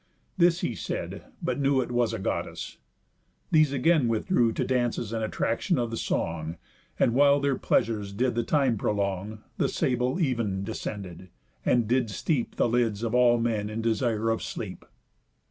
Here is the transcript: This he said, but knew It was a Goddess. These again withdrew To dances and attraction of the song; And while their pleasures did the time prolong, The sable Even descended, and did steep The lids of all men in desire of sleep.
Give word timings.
This 0.35 0.61
he 0.61 0.73
said, 0.73 1.25
but 1.43 1.59
knew 1.59 1.79
It 1.79 1.91
was 1.91 2.11
a 2.11 2.17
Goddess. 2.17 2.79
These 3.51 3.71
again 3.71 4.07
withdrew 4.07 4.51
To 4.53 4.63
dances 4.65 5.13
and 5.13 5.23
attraction 5.23 5.77
of 5.77 5.91
the 5.91 5.95
song; 5.95 6.57
And 6.97 7.13
while 7.13 7.39
their 7.39 7.55
pleasures 7.55 8.11
did 8.11 8.33
the 8.33 8.41
time 8.41 8.77
prolong, 8.79 9.43
The 9.59 9.69
sable 9.69 10.19
Even 10.19 10.63
descended, 10.63 11.29
and 11.63 11.87
did 11.87 12.09
steep 12.09 12.55
The 12.55 12.67
lids 12.67 13.03
of 13.03 13.13
all 13.13 13.39
men 13.39 13.69
in 13.69 13.83
desire 13.83 14.31
of 14.31 14.41
sleep. 14.41 14.85